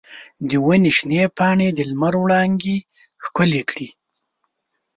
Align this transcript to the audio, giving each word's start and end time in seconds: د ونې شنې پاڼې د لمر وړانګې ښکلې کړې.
د 0.49 0.51
ونې 0.65 0.91
شنې 0.97 1.21
پاڼې 1.37 1.69
د 1.73 1.79
لمر 1.89 2.13
وړانګې 2.21 2.77
ښکلې 3.23 3.61
کړې. 3.69 3.87